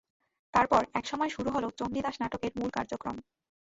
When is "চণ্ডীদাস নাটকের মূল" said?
1.79-2.69